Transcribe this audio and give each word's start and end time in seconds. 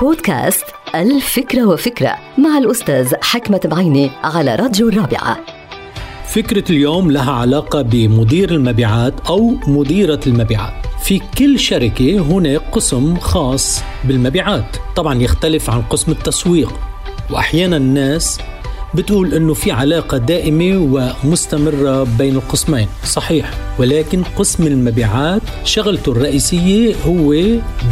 بودكاست 0.00 0.64
الفكرة 0.94 1.64
وفكرة 1.66 2.16
مع 2.38 2.58
الأستاذ 2.58 3.14
حكمة 3.22 3.60
بعيني 3.64 4.10
على 4.22 4.54
راديو 4.54 4.88
الرابعة. 4.88 5.38
فكرة 6.26 6.64
اليوم 6.70 7.10
لها 7.10 7.32
علاقة 7.32 7.82
بمدير 7.82 8.50
المبيعات 8.50 9.14
أو 9.28 9.54
مديرة 9.66 10.20
المبيعات. 10.26 10.72
في 11.04 11.20
كل 11.38 11.58
شركة 11.58 12.18
هناك 12.18 12.60
قسم 12.72 13.16
خاص 13.16 13.82
بالمبيعات. 14.04 14.76
طبعا 14.96 15.22
يختلف 15.22 15.70
عن 15.70 15.82
قسم 15.82 16.12
التسويق. 16.12 16.72
وأحيانا 17.30 17.76
الناس 17.76 18.38
بتقول 18.94 19.34
إنه 19.34 19.54
في 19.54 19.70
علاقة 19.70 20.18
دائمة 20.18 20.78
ومستمرة 21.24 22.04
بين 22.18 22.36
القسمين. 22.36 22.88
صحيح. 23.04 23.50
ولكن 23.78 24.22
قسم 24.22 24.66
المبيعات 24.66 25.42
شغلته 25.64 26.12
الرئيسية 26.12 26.94
هو 27.06 27.34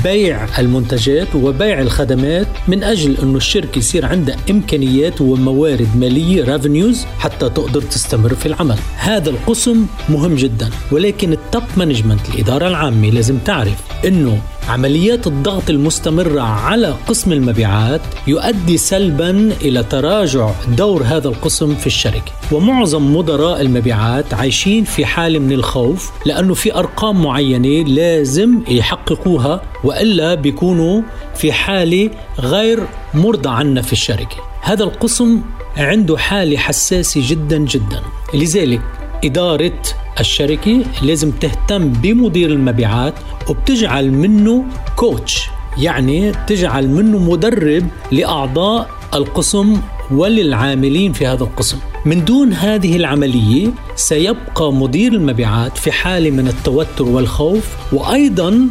بيع 0.04 0.59
المنتجات 0.59 1.35
وبيع 1.35 1.81
الخدمات 1.81 2.46
من 2.68 2.82
أجل 2.82 3.17
إنه 3.23 3.36
الشركة 3.36 3.79
يصير 3.79 4.07
عندها 4.07 4.36
إمكانيات 4.50 5.21
وموارد 5.21 5.89
مالية 5.96 6.45
revenues 6.44 7.04
حتى 7.18 7.48
تقدر 7.48 7.82
تستمر 7.82 8.34
في 8.34 8.46
العمل. 8.46 8.76
هذا 8.96 9.31
القسم 9.31 9.87
مهم 10.09 10.34
جدا. 10.34 10.71
ولكن 10.93 11.32
ال 11.32 11.40
top 11.40 11.62
management 11.76 12.29
الإدارة 12.34 12.68
العامة 12.68 13.11
لازم 13.11 13.39
تعرف 13.39 13.79
إنه 14.07 14.39
عمليات 14.68 15.26
الضغط 15.26 15.71
المستمرة 15.71 16.40
على 16.40 16.94
قسم 17.08 17.32
المبيعات 17.32 18.00
يؤدي 18.26 18.76
سلبا 18.79 19.53
إلى 19.62 19.82
تراجع 19.82 20.50
دور 20.76 21.03
هذا 21.03 21.29
القسم 21.29 21.75
في 21.75 21.86
الشركة. 21.86 22.32
ومعظم 22.53 23.17
مدراء 23.17 23.61
المبيعات 23.61 24.34
عايشين 24.34 24.84
في 24.84 25.06
حالة 25.06 25.39
من 25.39 25.53
الخوف 25.53 26.11
لأنه 26.26 26.54
في 26.54 26.75
أرقام 26.75 27.22
معينة 27.22 27.89
لازم 27.89 28.62
يحققوها 28.68 29.62
وإلا 29.84 30.34
بيكونوا 30.34 31.03
في 31.34 31.53
حالة 31.53 32.11
غير 32.41 32.86
مرضى 33.14 33.48
عنا 33.48 33.83
في 33.83 33.92
الشركة. 33.92 34.37
هذا 34.62 34.84
القسم 34.84 35.41
عنده 35.77 36.19
حالة 36.19 36.56
حساسة 36.56 37.22
جدا 37.28 37.59
جدا. 37.59 38.00
لذلك 38.34 38.83
إدارة 39.25 39.83
الشركة 40.21 40.85
لازم 41.03 41.31
تهتم 41.31 41.89
بمدير 41.89 42.51
المبيعات 42.51 43.15
وبتجعل 43.49 44.11
منه 44.11 44.65
كوتش 44.97 45.49
يعني 45.79 46.33
تجعل 46.47 46.89
منه 46.89 47.19
مدرب 47.19 47.87
لأعضاء 48.13 48.91
القسم 49.15 49.81
وللعاملين 50.11 51.13
في 51.13 51.27
هذا 51.27 51.45
القسم. 51.45 51.79
من 52.05 52.25
دون 52.25 52.53
هذه 52.53 52.97
العملية 52.97 53.69
سيبقى 53.97 54.73
مدير 54.73 55.13
المبيعات 55.13 55.79
في 55.79 55.93
حالة 55.93 56.31
من 56.31 56.49
التوتر 56.49 57.05
والخوف 57.05 57.69
وأيضا 57.93 58.67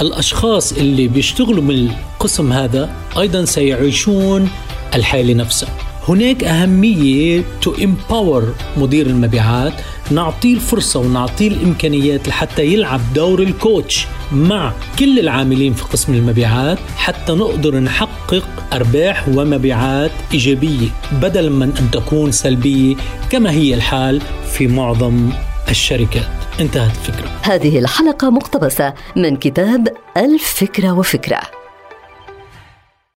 الأشخاص 0.00 0.72
اللي 0.72 1.08
بيشتغلوا 1.08 1.62
من 1.62 1.90
القسم 2.20 2.52
هذا 2.52 2.90
أيضا 3.18 3.44
سيعيشون 3.44 4.48
الحالة 4.94 5.34
نفسها. 5.34 5.68
هناك 6.08 6.44
أهمية 6.44 7.44
تو 7.62 7.74
empower 7.74 8.42
مدير 8.78 9.06
المبيعات 9.06 9.72
نعطيه 10.12 10.54
الفرصة 10.54 11.00
ونعطيه 11.00 11.48
الإمكانيات 11.48 12.28
لحتى 12.28 12.64
يلعب 12.64 13.00
دور 13.14 13.42
الكوتش 13.42 14.06
مع 14.32 14.72
كل 14.98 15.18
العاملين 15.18 15.72
في 15.72 15.82
قسم 15.82 16.14
المبيعات 16.14 16.78
حتى 16.96 17.32
نقدر 17.32 17.78
نحقق 17.80 18.44
أرباح 18.72 19.28
ومبيعات 19.28 20.10
إيجابية 20.32 20.88
بدلا 21.12 21.50
من 21.50 21.76
أن 21.76 21.90
تكون 21.90 22.32
سلبية 22.32 22.96
كما 23.30 23.50
هي 23.50 23.74
الحال 23.74 24.20
في 24.52 24.66
معظم 24.66 25.30
الشركات. 25.68 26.28
انتهت 26.60 26.90
الفكرة. 26.90 27.30
هذه 27.42 27.78
الحلقة 27.78 28.30
مقتبسة 28.30 28.94
من 29.16 29.36
كتاب 29.36 29.88
الفكرة 30.16 30.92
وفكرة. 30.92 31.61